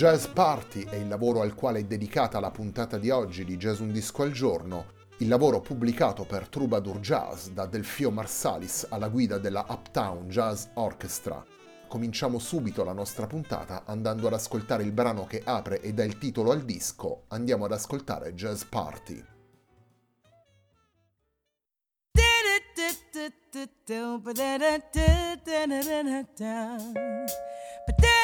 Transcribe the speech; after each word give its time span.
Jazz 0.00 0.24
Party 0.28 0.86
è 0.86 0.94
il 0.94 1.08
lavoro 1.08 1.42
al 1.42 1.54
quale 1.54 1.80
è 1.80 1.84
dedicata 1.84 2.40
la 2.40 2.50
puntata 2.50 2.96
di 2.96 3.10
oggi 3.10 3.44
di 3.44 3.58
Jazz 3.58 3.80
Un 3.80 3.92
Disco 3.92 4.22
al 4.22 4.30
Giorno, 4.30 4.92
il 5.18 5.28
lavoro 5.28 5.60
pubblicato 5.60 6.24
per 6.24 6.48
Troubadour 6.48 7.00
Jazz 7.00 7.48
da 7.48 7.66
Delfio 7.66 8.10
Marsalis 8.10 8.86
alla 8.88 9.10
guida 9.10 9.36
della 9.36 9.62
Uptown 9.68 10.26
Jazz 10.30 10.68
Orchestra. 10.72 11.44
Cominciamo 11.86 12.38
subito 12.38 12.82
la 12.82 12.94
nostra 12.94 13.26
puntata 13.26 13.82
andando 13.84 14.26
ad 14.26 14.32
ascoltare 14.32 14.84
il 14.84 14.92
brano 14.92 15.26
che 15.26 15.42
apre 15.44 15.82
e 15.82 15.92
dà 15.92 16.02
il 16.02 16.16
titolo 16.16 16.52
al 16.52 16.62
disco. 16.62 17.24
Andiamo 17.28 17.66
ad 17.66 17.72
ascoltare 17.72 18.32
Jazz 18.32 18.62
Party. 18.62 19.22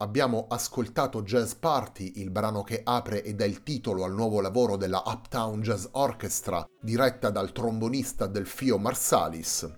Abbiamo 0.00 0.46
ascoltato 0.48 1.22
Jazz 1.22 1.54
Party, 1.54 2.12
il 2.20 2.30
brano 2.30 2.62
che 2.62 2.82
apre 2.84 3.24
e 3.24 3.34
dà 3.34 3.44
il 3.44 3.64
titolo 3.64 4.04
al 4.04 4.14
nuovo 4.14 4.40
lavoro 4.40 4.76
della 4.76 5.02
Uptown 5.04 5.60
Jazz 5.60 5.86
Orchestra, 5.90 6.64
diretta 6.80 7.30
dal 7.30 7.50
trombonista 7.50 8.28
Delfio 8.28 8.78
Marsalis. 8.78 9.68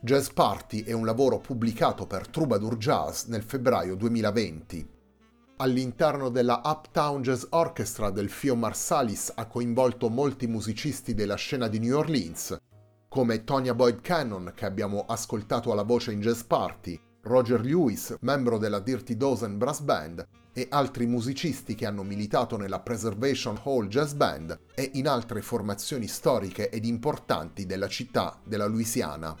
Jazz 0.00 0.28
Party 0.28 0.84
è 0.84 0.92
un 0.92 1.04
lavoro 1.04 1.38
pubblicato 1.38 2.06
per 2.06 2.28
Troubadour 2.28 2.76
Jazz 2.76 3.24
nel 3.24 3.42
febbraio 3.42 3.96
2020. 3.96 4.88
All'interno 5.56 6.28
della 6.28 6.60
Uptown 6.64 7.20
Jazz 7.20 7.42
Orchestra 7.48 8.10
Delfio 8.10 8.54
Marsalis 8.54 9.32
ha 9.34 9.46
coinvolto 9.46 10.08
molti 10.08 10.46
musicisti 10.46 11.14
della 11.14 11.34
scena 11.34 11.66
di 11.66 11.80
New 11.80 11.98
Orleans, 11.98 12.56
come 13.08 13.42
Tonya 13.42 13.74
Boyd 13.74 14.00
Cannon 14.00 14.52
che 14.54 14.64
abbiamo 14.64 15.06
ascoltato 15.08 15.72
alla 15.72 15.82
voce 15.82 16.12
in 16.12 16.20
Jazz 16.20 16.42
Party, 16.42 17.06
Roger 17.28 17.60
Lewis, 17.60 18.16
membro 18.20 18.56
della 18.56 18.80
Dirty 18.80 19.14
Dozen 19.14 19.58
Brass 19.58 19.80
Band, 19.80 20.26
e 20.54 20.66
altri 20.70 21.06
musicisti 21.06 21.74
che 21.74 21.86
hanno 21.86 22.02
militato 22.02 22.56
nella 22.56 22.80
Preservation 22.80 23.60
Hall 23.64 23.86
Jazz 23.86 24.12
Band 24.14 24.58
e 24.74 24.90
in 24.94 25.06
altre 25.06 25.42
formazioni 25.42 26.08
storiche 26.08 26.70
ed 26.70 26.84
importanti 26.84 27.66
della 27.66 27.86
città 27.86 28.40
della 28.42 28.66
Louisiana. 28.66 29.36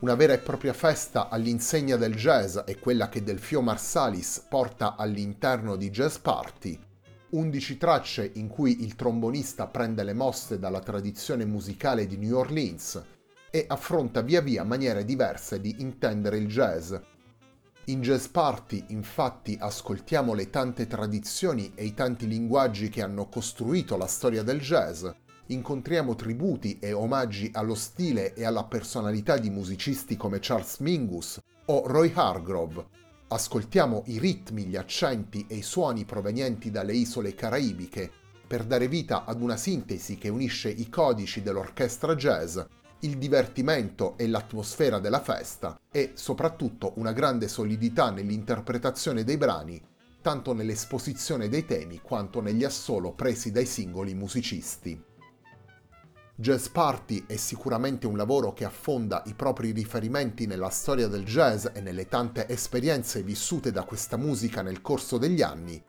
Una 0.00 0.14
vera 0.14 0.34
e 0.34 0.38
propria 0.38 0.72
festa 0.72 1.28
all'insegna 1.28 1.96
del 1.96 2.14
jazz 2.14 2.58
è 2.58 2.78
quella 2.78 3.08
che 3.08 3.22
Delfio 3.22 3.60
Marsalis 3.60 4.46
porta 4.48 4.96
all'interno 4.96 5.76
di 5.76 5.90
Jazz 5.90 6.16
Party, 6.16 6.78
11 7.32 7.76
tracce 7.76 8.30
in 8.34 8.48
cui 8.48 8.82
il 8.82 8.96
trombonista 8.96 9.68
prende 9.68 10.02
le 10.02 10.14
mosse 10.14 10.58
dalla 10.58 10.80
tradizione 10.80 11.44
musicale 11.44 12.06
di 12.06 12.16
New 12.16 12.36
Orleans 12.36 13.00
e 13.50 13.64
affronta 13.68 14.20
via 14.20 14.40
via 14.40 14.64
maniere 14.64 15.04
diverse 15.04 15.60
di 15.60 15.76
intendere 15.78 16.38
il 16.38 16.48
jazz. 16.48 16.94
In 17.84 18.00
Jazz 18.00 18.26
Party, 18.26 18.84
infatti, 18.88 19.56
ascoltiamo 19.60 20.34
le 20.34 20.50
tante 20.50 20.86
tradizioni 20.86 21.72
e 21.74 21.84
i 21.84 21.94
tanti 21.94 22.26
linguaggi 22.26 22.88
che 22.88 23.02
hanno 23.02 23.28
costruito 23.28 23.96
la 23.96 24.06
storia 24.06 24.42
del 24.42 24.60
jazz, 24.60 25.06
incontriamo 25.46 26.14
tributi 26.14 26.78
e 26.80 26.92
omaggi 26.92 27.50
allo 27.52 27.74
stile 27.74 28.34
e 28.34 28.44
alla 28.44 28.64
personalità 28.64 29.38
di 29.38 29.50
musicisti 29.50 30.16
come 30.16 30.38
Charles 30.40 30.78
Mingus 30.78 31.40
o 31.66 31.86
Roy 31.86 32.10
Hargrove, 32.12 32.86
Ascoltiamo 33.32 34.02
i 34.06 34.18
ritmi, 34.18 34.64
gli 34.64 34.74
accenti 34.74 35.46
e 35.48 35.54
i 35.54 35.62
suoni 35.62 36.04
provenienti 36.04 36.72
dalle 36.72 36.94
isole 36.94 37.36
caraibiche 37.36 38.10
per 38.44 38.64
dare 38.64 38.88
vita 38.88 39.24
ad 39.24 39.40
una 39.40 39.56
sintesi 39.56 40.18
che 40.18 40.28
unisce 40.28 40.68
i 40.68 40.88
codici 40.88 41.40
dell'orchestra 41.40 42.16
jazz, 42.16 42.58
il 43.02 43.18
divertimento 43.18 44.18
e 44.18 44.26
l'atmosfera 44.26 44.98
della 44.98 45.20
festa 45.20 45.78
e 45.92 46.10
soprattutto 46.14 46.94
una 46.96 47.12
grande 47.12 47.46
solidità 47.46 48.10
nell'interpretazione 48.10 49.22
dei 49.22 49.36
brani, 49.36 49.80
tanto 50.20 50.52
nell'esposizione 50.52 51.48
dei 51.48 51.64
temi 51.64 52.00
quanto 52.00 52.40
negli 52.40 52.64
assolo 52.64 53.12
presi 53.12 53.52
dai 53.52 53.64
singoli 53.64 54.12
musicisti. 54.12 55.09
Jazz 56.40 56.68
Party 56.68 57.24
è 57.26 57.36
sicuramente 57.36 58.06
un 58.06 58.16
lavoro 58.16 58.54
che 58.54 58.64
affonda 58.64 59.22
i 59.26 59.34
propri 59.34 59.72
riferimenti 59.72 60.46
nella 60.46 60.70
storia 60.70 61.06
del 61.06 61.22
jazz 61.22 61.66
e 61.70 61.82
nelle 61.82 62.08
tante 62.08 62.48
esperienze 62.48 63.22
vissute 63.22 63.70
da 63.70 63.82
questa 63.82 64.16
musica 64.16 64.62
nel 64.62 64.80
corso 64.80 65.18
degli 65.18 65.42
anni. 65.42 65.84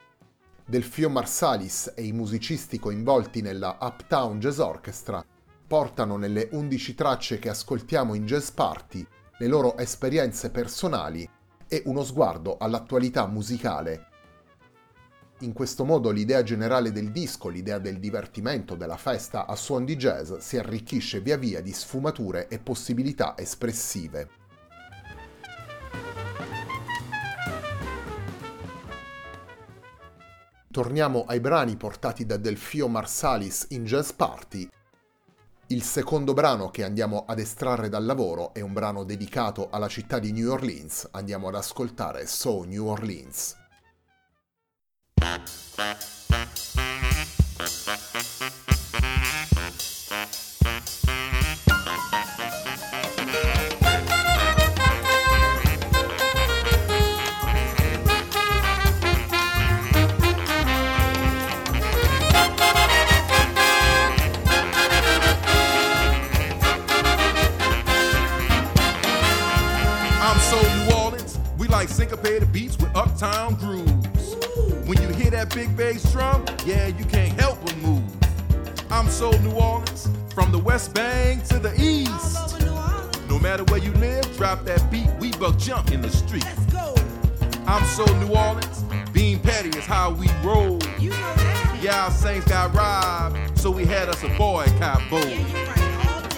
Delfio 0.65 1.09
Marsalis 1.09 1.93
e 1.95 2.03
i 2.03 2.11
musicisti 2.11 2.79
coinvolti 2.79 3.41
nella 3.41 3.77
Uptown 3.79 4.39
Jazz 4.39 4.59
Orchestra 4.59 5.25
portano 5.65 6.17
nelle 6.17 6.49
11 6.51 6.95
tracce 6.95 7.39
che 7.39 7.47
ascoltiamo 7.47 8.13
in 8.13 8.25
Jazz 8.25 8.49
Party 8.49 9.07
le 9.37 9.47
loro 9.47 9.77
esperienze 9.77 10.49
personali 10.49 11.25
e 11.65 11.81
uno 11.85 12.03
sguardo 12.03 12.57
all'attualità 12.57 13.25
musicale 13.25 14.07
in 15.41 15.53
questo 15.53 15.85
modo 15.85 16.11
l'idea 16.11 16.43
generale 16.43 16.91
del 16.91 17.11
disco, 17.11 17.49
l'idea 17.49 17.79
del 17.79 17.99
divertimento, 17.99 18.75
della 18.75 18.97
festa 18.97 19.45
a 19.45 19.55
suon 19.55 19.85
di 19.85 19.95
jazz 19.95 20.33
si 20.37 20.57
arricchisce 20.57 21.19
via 21.19 21.37
via 21.37 21.61
di 21.61 21.71
sfumature 21.71 22.47
e 22.47 22.59
possibilità 22.59 23.35
espressive. 23.37 24.29
Torniamo 30.71 31.25
ai 31.25 31.41
brani 31.41 31.75
portati 31.75 32.25
da 32.25 32.37
Delfio 32.37 32.87
Marsalis 32.87 33.67
in 33.69 33.83
Jazz 33.83 34.11
Party. 34.11 34.69
Il 35.67 35.83
secondo 35.83 36.33
brano 36.33 36.69
che 36.69 36.85
andiamo 36.85 37.25
ad 37.27 37.39
estrarre 37.39 37.89
dal 37.89 38.05
lavoro 38.05 38.53
è 38.53 38.61
un 38.61 38.71
brano 38.71 39.03
dedicato 39.03 39.69
alla 39.69 39.89
città 39.89 40.19
di 40.19 40.31
New 40.31 40.49
Orleans. 40.49 41.09
Andiamo 41.11 41.49
ad 41.49 41.55
ascoltare 41.55 42.25
So 42.25 42.63
New 42.63 42.85
Orleans. 42.85 43.60
Thank 45.21 45.49
you. 45.49 45.70
The 86.55 86.61
street. 86.61 87.59
I'm 87.67 87.85
so 87.85 88.05
New 88.19 88.33
Orleans, 88.35 88.83
bean 89.11 89.39
patty 89.39 89.69
is 89.69 89.85
how 89.85 90.11
we 90.11 90.27
roll. 90.43 90.79
Yeah, 90.99 92.03
our 92.05 92.11
Saints 92.11 92.47
got 92.47 92.73
robbed, 92.75 93.57
so 93.57 93.71
we 93.71 93.85
had 93.85 94.09
us 94.09 94.23
a 94.23 94.29
boycott 94.37 95.01
bowl. 95.09 95.21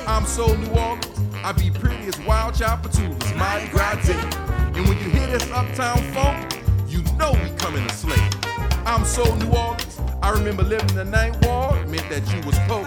I'm 0.07 0.25
so 0.25 0.53
New 0.55 0.69
Orleans, 0.71 1.19
I 1.43 1.51
be 1.51 1.69
pretty 1.69 2.05
as 2.07 2.19
wild 2.21 2.53
patoolas, 2.53 3.37
mighty 3.37 3.69
gras 3.69 4.05
day. 4.05 4.19
And 4.75 4.87
when 4.87 4.97
you 4.99 5.09
hear 5.09 5.27
this 5.27 5.49
uptown 5.51 5.97
funk, 6.13 6.61
you 6.87 7.03
know 7.17 7.31
we 7.33 7.49
coming 7.57 7.87
to 7.87 7.93
slay. 7.93 8.29
I'm 8.85 9.05
so 9.05 9.23
New 9.35 9.51
Orleans, 9.51 9.99
I 10.21 10.31
remember 10.31 10.63
living 10.63 10.89
in 10.89 10.95
the 10.95 11.05
ninth 11.05 11.45
ward, 11.45 11.87
meant 11.89 12.09
that 12.09 12.23
you 12.33 12.41
was 12.45 12.57
poor. 12.67 12.83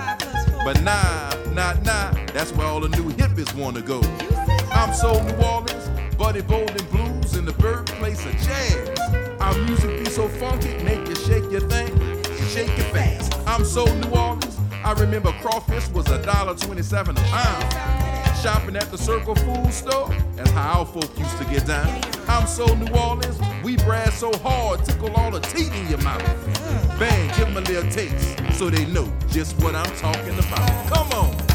But 0.65 0.83
nah, 0.83 1.31
nah, 1.53 1.75
nah, 1.85 2.13
that's 2.33 2.53
where 2.53 2.67
all 2.67 2.81
the 2.81 2.89
new 2.89 3.11
hippies 3.13 3.55
wanna 3.55 3.83
go. 3.83 4.01
I'm 4.73 4.93
so 4.93 5.23
New 5.23 5.37
Orleans, 5.45 6.06
Buddy 6.19 6.41
Bolden 6.41 6.87
Blues 6.87 7.37
in 7.37 7.45
the 7.45 7.53
birthplace 7.53 8.25
of 8.25 8.33
jazz. 8.39 8.99
Our 9.41 9.55
music 9.65 10.05
be 10.05 10.11
so 10.11 10.29
funky, 10.29 10.75
make 10.83 11.07
you 11.07 11.15
shake 11.15 11.51
your 11.51 11.61
thing, 11.61 11.89
shake 12.49 12.71
it 12.71 12.91
fast. 12.93 13.35
I'm 13.47 13.65
so 13.65 13.85
New 13.85 14.09
Orleans, 14.11 14.59
I 14.83 14.93
remember 14.93 15.31
crawfish 15.41 15.89
was 15.91 16.09
a 16.09 16.23
dollar 16.23 16.55
twenty-seven 16.55 17.17
a 17.17 17.21
pound. 17.21 17.73
Shopping 18.43 18.77
at 18.77 18.91
the 18.91 18.99
Circle 18.99 19.35
Food 19.35 19.73
Store, 19.73 20.09
that's 20.37 20.51
how 20.51 20.81
our 20.81 20.87
folk 20.87 21.19
used 21.19 21.37
to 21.39 21.45
get 21.45 21.67
down. 21.67 21.89
I'm 22.29 22.47
so 22.47 22.67
New 22.75 22.93
Orleans, 22.95 23.39
we 23.63 23.77
brag 23.77 24.13
so 24.13 24.33
hard, 24.39 24.85
tickle 24.85 25.15
all 25.17 25.31
the 25.31 25.41
teeth 25.41 25.75
in 25.75 25.89
your 25.89 26.03
mouth. 26.03 26.23
Bang, 26.99 27.29
give 27.37 27.47
them 27.47 27.57
a 27.59 27.61
little 27.61 27.91
taste 27.91 28.39
so 28.55 28.71
they 28.71 28.87
know 28.87 29.13
just 29.29 29.57
what 29.63 29.75
I'm 29.75 29.95
talking 29.97 30.39
about. 30.39 30.89
Come 30.89 31.13
on. 31.13 31.46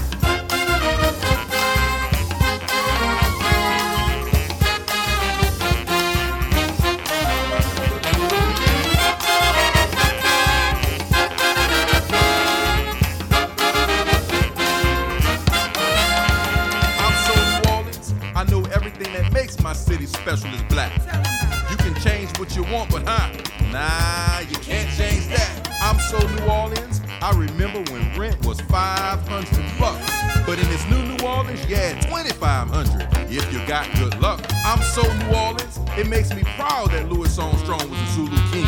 I 27.22 27.30
remember 27.38 27.84
when 27.92 28.20
rent 28.20 28.44
was 28.48 28.60
500 28.62 29.80
bucks. 29.80 30.12
But 30.44 30.58
in 30.58 30.68
this 30.70 30.84
new 30.90 31.04
New 31.04 31.24
Orleans, 31.24 31.64
yeah, 31.70 31.94
2500 32.02 33.30
if 33.30 33.54
you 33.54 33.60
got 33.68 33.88
good 33.94 34.20
luck. 34.20 34.44
I'm 34.66 34.82
so 34.82 35.04
New 35.04 35.38
Orleans, 35.38 35.80
it 36.00 36.08
makes 36.08 36.34
me 36.34 36.42
proud 36.58 36.90
that 36.92 37.12
Louis 37.12 37.38
Armstrong 37.38 37.88
was 37.90 38.00
a 38.02 38.08
Zulu 38.14 38.36
king. 38.50 38.66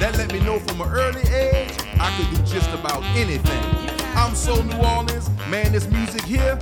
That 0.00 0.16
let 0.18 0.30
me 0.34 0.40
know 0.40 0.58
from 0.58 0.82
an 0.82 0.88
early 0.90 1.22
age 1.32 1.72
I 1.98 2.14
could 2.16 2.36
do 2.36 2.42
just 2.42 2.70
about 2.72 3.02
anything. 3.16 3.64
I'm 4.14 4.34
so 4.34 4.60
New 4.60 4.76
Orleans, 4.76 5.30
man, 5.48 5.72
this 5.72 5.88
music 5.88 6.24
here, 6.24 6.58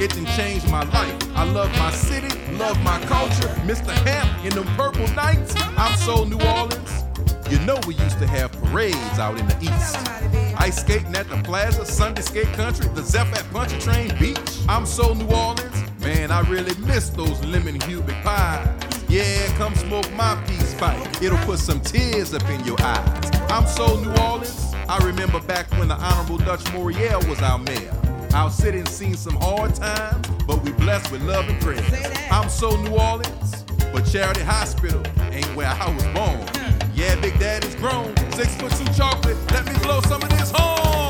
it 0.00 0.14
done 0.14 0.24
changed 0.34 0.70
my 0.70 0.84
life. 0.84 1.36
I 1.36 1.44
love 1.44 1.70
my 1.72 1.90
city, 1.90 2.34
love 2.52 2.82
my 2.82 2.98
culture. 3.00 3.48
Mr. 3.68 3.92
Hamp 4.08 4.42
in 4.42 4.54
them 4.54 4.66
purple 4.76 5.06
nights, 5.08 5.54
I'm 5.76 5.94
so 5.98 6.24
New 6.24 6.40
Orleans. 6.56 7.04
You 7.50 7.58
know 7.66 7.78
we 7.86 7.94
used 7.96 8.18
to 8.20 8.26
have 8.26 8.50
parades 8.52 9.18
out 9.18 9.38
in 9.38 9.46
the 9.46 9.58
east. 9.60 10.31
Ice 10.62 10.80
skating 10.80 11.16
at 11.16 11.28
the 11.28 11.42
plaza, 11.42 11.84
Sunday 11.84 12.22
skate 12.22 12.52
country, 12.52 12.86
the 12.94 13.02
Zephyr 13.02 13.34
at 13.34 13.52
Pontchartrain 13.52 14.16
Beach. 14.20 14.38
I'm 14.68 14.86
so 14.86 15.12
New 15.12 15.26
Orleans, 15.26 15.82
man, 15.98 16.30
I 16.30 16.42
really 16.42 16.72
miss 16.86 17.10
those 17.10 17.44
lemon 17.44 17.80
Cubic 17.80 18.14
pies. 18.22 18.68
Yeah, 19.08 19.48
come 19.56 19.74
smoke 19.74 20.08
my 20.12 20.40
peace 20.46 20.72
pipe. 20.74 21.20
It'll 21.20 21.36
put 21.38 21.58
some 21.58 21.80
tears 21.80 22.32
up 22.32 22.48
in 22.48 22.64
your 22.64 22.80
eyes. 22.80 23.30
I'm 23.50 23.66
so 23.66 23.98
New 24.02 24.14
Orleans. 24.22 24.72
I 24.88 24.98
remember 25.04 25.40
back 25.40 25.68
when 25.72 25.88
the 25.88 25.96
Honorable 25.96 26.38
Dutch 26.38 26.62
Moriel 26.66 27.28
was 27.28 27.42
our 27.42 27.58
mayor. 27.58 27.92
Our 28.32 28.48
city 28.48 28.84
seen 28.84 29.14
some 29.14 29.34
hard 29.34 29.74
times, 29.74 30.28
but 30.46 30.62
we 30.62 30.70
blessed 30.70 31.10
with 31.10 31.22
love 31.22 31.48
and 31.48 31.60
prayer. 31.60 31.82
I'm 32.30 32.48
so 32.48 32.80
New 32.82 32.92
Orleans, 32.92 33.64
but 33.92 34.02
Charity 34.02 34.42
Hospital 34.42 35.02
ain't 35.32 35.56
where 35.56 35.66
I 35.66 35.92
was 35.92 36.04
born. 36.14 36.61
Yeah, 37.02 37.16
Big 37.16 37.36
Daddy's 37.36 37.74
grown. 37.74 38.16
Six 38.30 38.54
foot 38.54 38.70
two 38.76 38.84
chocolate. 38.94 39.36
Let 39.50 39.66
me 39.66 39.76
blow 39.82 40.00
some 40.02 40.22
of 40.22 40.28
this 40.28 40.52
horn. 40.54 41.01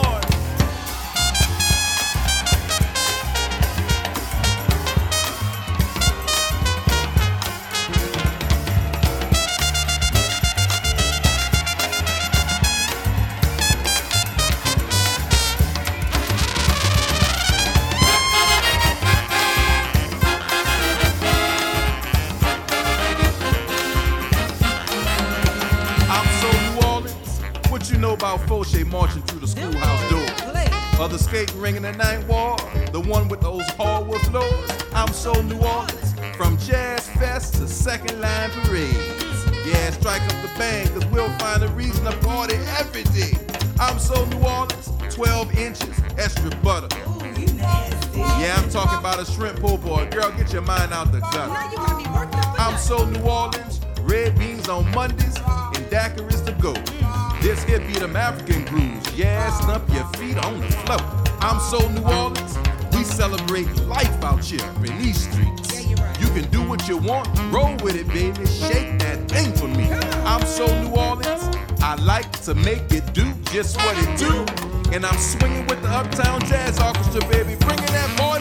About 28.23 28.38
Fauché 28.47 28.87
marching 28.87 29.21
through 29.23 29.41
the 29.41 29.49
schoolhouse 29.49 30.09
door? 30.09 31.05
Other 31.05 31.19
skating 31.19 31.61
ring 31.61 31.75
in 31.75 31.83
the 31.83 31.91
ninth 31.91 32.25
wall, 32.29 32.57
the 32.93 33.00
one 33.00 33.26
with 33.26 33.41
those 33.41 33.69
hardwood 33.71 34.21
floors. 34.21 34.71
I'm 34.95 35.12
so 35.12 35.33
New 35.43 35.59
Orleans, 35.59 36.14
from 36.37 36.57
Jazz 36.59 37.09
Fest 37.19 37.55
to 37.55 37.67
Second 37.67 38.21
Line 38.21 38.50
Parades. 38.50 39.45
Yeah, 39.67 39.91
strike 39.91 40.23
up 40.23 40.41
the 40.41 40.52
band, 40.57 40.91
cause 40.91 41.05
we'll 41.07 41.37
find 41.41 41.64
a 41.64 41.69
reason 41.71 42.05
to 42.05 42.17
party 42.19 42.55
every 42.79 43.02
day. 43.11 43.33
I'm 43.81 43.99
so 43.99 44.25
New 44.26 44.47
Orleans, 44.47 44.93
12 45.11 45.59
inches, 45.59 46.00
extra 46.17 46.50
butter. 46.62 46.97
Yeah, 47.59 48.55
I'm 48.57 48.71
talking 48.71 49.00
about 49.00 49.21
a 49.21 49.25
shrimp 49.25 49.59
po' 49.61 49.79
boy. 49.79 50.09
Girl, 50.12 50.31
get 50.31 50.52
your 50.52 50.62
mind 50.62 50.93
out 50.93 51.11
the 51.11 51.19
gutter. 51.19 52.57
I'm 52.57 52.79
so 52.79 53.05
New 53.05 53.23
Orleans, 53.23 53.81
red 54.02 54.38
beans 54.38 54.69
on 54.69 54.88
Mondays, 54.93 55.37
and 55.38 55.85
daiquiris 55.91 56.47
to 56.47 56.52
go. 56.62 56.73
This 57.43 57.65
here 57.65 57.81
be 57.81 57.95
them 57.95 58.15
African 58.15 58.65
grooves, 58.67 59.19
yeah, 59.19 59.51
stump 59.51 59.89
your 59.93 60.07
feet 60.17 60.39
on 60.45 60.61
the 60.61 60.69
floor. 60.87 61.01
I'm 61.41 61.59
so 61.59 61.79
New 61.91 62.03
Orleans, 62.03 62.57
we 62.95 63.03
celebrate 63.03 63.67
life 63.87 64.23
out 64.23 64.45
here 64.45 64.65
in 64.85 64.97
these 65.03 65.29
streets. 65.29 65.89
You 66.21 66.29
can 66.29 66.49
do 66.53 66.63
what 66.63 66.87
you 66.87 66.99
want, 66.99 67.27
roll 67.53 67.75
with 67.83 67.97
it, 67.97 68.07
baby, 68.07 68.47
shake 68.47 68.97
that 69.01 69.29
thing 69.29 69.53
for 69.55 69.67
me. 69.67 69.91
I'm 70.25 70.47
so 70.47 70.67
New 70.83 70.95
Orleans, 70.95 71.43
I 71.83 71.97
like 71.97 72.31
to 72.43 72.55
make 72.55 72.93
it 72.93 73.13
do 73.13 73.27
just 73.51 73.77
what 73.79 73.97
it 73.99 74.17
do. 74.17 74.47
And 74.93 75.05
I'm 75.05 75.19
swinging 75.19 75.67
with 75.67 75.83
the 75.83 75.89
Uptown 75.89 76.43
Jazz 76.43 76.79
Orchestra, 76.79 77.23
baby, 77.29 77.57
bringing 77.59 77.87
that 77.87 78.19
party 78.19 78.32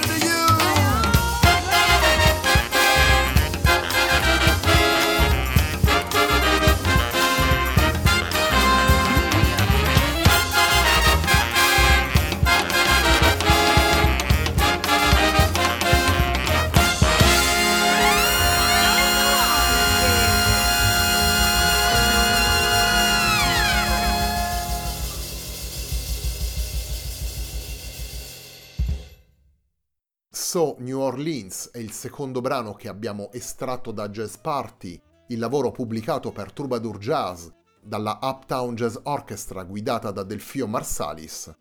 So 30.52 30.76
New 30.80 31.00
Orleans 31.00 31.70
è 31.72 31.78
il 31.78 31.94
secondo 31.94 32.42
brano 32.42 32.74
che 32.74 32.90
abbiamo 32.90 33.32
estratto 33.32 33.94
da 33.94 34.10
Jazz 34.10 34.36
Party, 34.36 35.02
il 35.28 35.40
lavoro 35.40 35.72
pubblicato 35.72 36.34
per 36.34 36.52
Troubadour 36.52 36.98
Jazz 36.98 37.48
dalla 37.82 38.20
Uptown 38.22 38.76
Jazz 38.76 38.98
Orchestra 39.04 39.64
guidata 39.64 40.12
da 40.12 40.24
Delfio 40.24 40.68
Marsalis. 40.68 41.56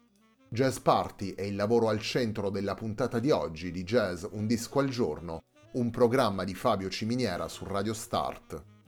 Jazz 0.49 0.78
Party 0.78 1.35
è 1.35 1.42
il 1.42 1.54
lavoro 1.54 1.88
al 1.88 2.00
centro 2.00 2.50
della 2.50 2.75
puntata 2.75 3.20
di 3.20 3.30
oggi 3.30 3.70
di 3.70 3.85
Jazz 3.85 4.25
Un 4.28 4.49
disco 4.49 4.80
al 4.80 4.88
giorno, 4.88 5.44
un 5.75 5.90
programma 5.90 6.42
di 6.42 6.56
Fabio 6.56 6.88
Ciminiera 6.88 7.47
su 7.47 7.64
Radio 7.66 7.94
Start. 7.94 8.79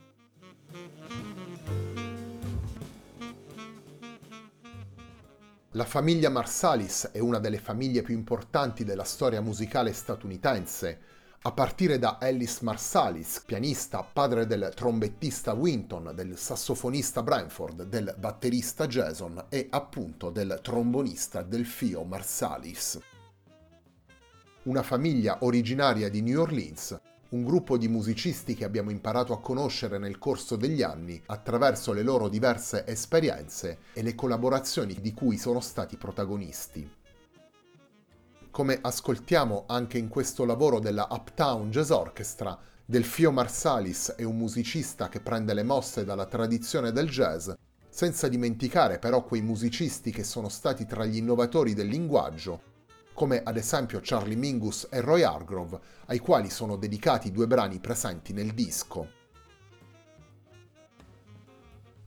La 5.75 5.85
famiglia 5.85 6.29
Marsalis 6.29 7.09
è 7.11 7.17
una 7.17 7.39
delle 7.39 7.57
famiglie 7.57 8.03
più 8.03 8.13
importanti 8.13 8.83
della 8.83 9.03
storia 9.03 9.41
musicale 9.41 9.91
statunitense, 9.91 10.99
a 11.41 11.51
partire 11.51 11.97
da 11.97 12.19
Ellis 12.21 12.59
Marsalis, 12.59 13.41
pianista, 13.43 14.03
padre 14.03 14.45
del 14.45 14.71
trombettista 14.75 15.53
Winton, 15.53 16.11
del 16.13 16.37
sassofonista 16.37 17.23
Branford, 17.23 17.85
del 17.85 18.13
batterista 18.19 18.85
Jason 18.85 19.45
e 19.49 19.65
appunto 19.71 20.29
del 20.29 20.59
trombonista 20.61 21.41
Delfio 21.41 22.03
Marsalis. 22.03 22.99
Una 24.65 24.83
famiglia 24.83 25.39
originaria 25.39 26.07
di 26.07 26.21
New 26.21 26.39
Orleans, 26.39 27.01
un 27.33 27.43
gruppo 27.43 27.77
di 27.77 27.87
musicisti 27.87 28.53
che 28.53 28.63
abbiamo 28.63 28.91
imparato 28.91 29.33
a 29.33 29.39
conoscere 29.39 29.97
nel 29.97 30.19
corso 30.19 30.55
degli 30.55 30.83
anni 30.83 31.19
attraverso 31.25 31.91
le 31.91 32.03
loro 32.03 32.29
diverse 32.29 32.85
esperienze 32.85 33.79
e 33.93 34.03
le 34.03 34.13
collaborazioni 34.13 34.93
di 35.01 35.13
cui 35.13 35.37
sono 35.37 35.59
stati 35.59 35.97
protagonisti. 35.97 36.87
Come 38.51 38.77
ascoltiamo 38.79 39.63
anche 39.65 39.97
in 39.97 40.09
questo 40.09 40.45
lavoro 40.45 40.77
della 40.77 41.07
Uptown 41.09 41.71
Jazz 41.71 41.89
Orchestra, 41.89 42.55
Delfio 42.85 43.31
Marsalis 43.31 44.13
è 44.15 44.23
un 44.23 44.37
musicista 44.37 45.09
che 45.09 45.19
prende 45.19 45.55
le 45.55 45.63
mosse 45.63 46.05
dalla 46.05 46.27
tradizione 46.27 46.91
del 46.91 47.09
jazz, 47.09 47.49
senza 47.89 48.27
dimenticare 48.27 48.99
però 48.99 49.23
quei 49.23 49.41
musicisti 49.41 50.11
che 50.11 50.23
sono 50.23 50.49
stati 50.49 50.85
tra 50.85 51.03
gli 51.05 51.17
innovatori 51.17 51.73
del 51.73 51.87
linguaggio 51.87 52.72
come 53.13 53.41
ad 53.43 53.57
esempio 53.57 53.99
Charlie 54.01 54.35
Mingus 54.35 54.87
e 54.91 55.01
Roy 55.01 55.21
Hargrove, 55.23 55.79
ai 56.07 56.19
quali 56.19 56.49
sono 56.49 56.75
dedicati 56.75 57.31
due 57.31 57.47
brani 57.47 57.79
presenti 57.79 58.33
nel 58.33 58.53
disco. 58.53 59.21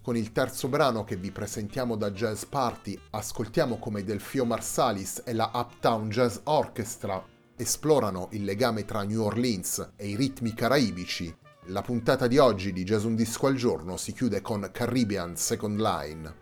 Con 0.02 0.16
il 0.16 0.30
terzo 0.30 0.68
brano 0.68 1.02
che 1.02 1.16
vi 1.16 1.32
presentiamo 1.32 1.96
da 1.96 2.12
Jazz 2.12 2.44
Party, 2.44 2.96
ascoltiamo 3.10 3.78
come 3.78 4.04
Delfio 4.04 4.44
Marsalis 4.44 5.22
e 5.24 5.32
la 5.32 5.50
Uptown 5.52 6.08
Jazz 6.08 6.38
Orchestra 6.44 7.24
esplorano 7.56 8.28
il 8.32 8.44
legame 8.44 8.84
tra 8.84 9.02
New 9.02 9.22
Orleans 9.22 9.94
e 9.96 10.06
i 10.08 10.16
ritmi 10.16 10.54
caraibici. 10.54 11.34
La 11.70 11.82
puntata 11.82 12.28
di 12.28 12.38
oggi 12.38 12.72
di 12.72 12.84
Jazz 12.84 13.02
Un 13.02 13.16
Disco 13.16 13.48
al 13.48 13.56
Giorno 13.56 13.96
si 13.96 14.12
chiude 14.12 14.40
con 14.40 14.68
Caribbean 14.70 15.36
Second 15.36 15.80
Line. 15.80 16.34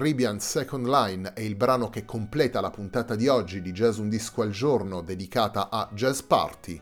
Caribbean 0.00 0.40
Second 0.40 0.86
Line 0.86 1.34
è 1.34 1.40
il 1.40 1.56
brano 1.56 1.90
che 1.90 2.06
completa 2.06 2.62
la 2.62 2.70
puntata 2.70 3.14
di 3.14 3.28
oggi 3.28 3.60
di 3.60 3.70
Jazz 3.70 3.98
Un 3.98 4.08
Disco 4.08 4.40
al 4.40 4.48
Giorno 4.48 5.02
dedicata 5.02 5.68
a 5.68 5.90
Jazz 5.92 6.20
Party. 6.20 6.80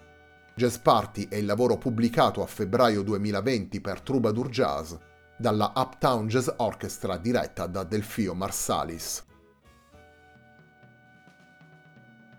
Jazz 0.54 0.76
Party 0.76 1.26
è 1.26 1.34
il 1.34 1.44
lavoro 1.44 1.78
pubblicato 1.78 2.44
a 2.44 2.46
febbraio 2.46 3.02
2020 3.02 3.80
per 3.80 4.02
Troubadour 4.02 4.48
Jazz 4.50 4.94
dalla 5.36 5.72
Uptown 5.74 6.28
Jazz 6.28 6.48
Orchestra 6.58 7.16
diretta 7.16 7.66
da 7.66 7.82
Delfio 7.82 8.34
Marsalis. 8.34 9.24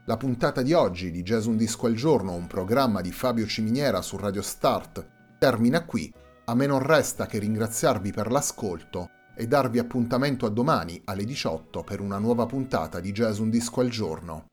La 0.05 0.15
puntata 0.15 0.61
di 0.61 0.71
oggi 0.71 1.11
di 1.11 1.23
Jazz 1.23 1.45
Un 1.45 1.57
Disco 1.57 1.87
al 1.87 1.95
Giorno, 1.95 2.35
un 2.35 2.47
programma 2.47 3.01
di 3.01 3.11
Fabio 3.11 3.45
Ciminiera 3.45 4.01
su 4.01 4.15
Radio 4.15 4.41
Start, 4.41 5.05
termina 5.39 5.83
qui. 5.83 6.09
A 6.45 6.55
me 6.55 6.65
non 6.65 6.79
resta 6.79 7.25
che 7.25 7.37
ringraziarvi 7.37 8.13
per 8.13 8.31
l'ascolto 8.31 9.09
e 9.39 9.47
darvi 9.47 9.79
appuntamento 9.79 10.45
a 10.45 10.49
domani 10.49 10.99
alle 11.05 11.23
18 11.23 11.81
per 11.83 12.01
una 12.01 12.17
nuova 12.17 12.45
puntata 12.45 12.99
di 12.99 13.13
Jazz 13.13 13.37
Un 13.37 13.49
Disco 13.49 13.79
al 13.79 13.87
Giorno. 13.87 14.48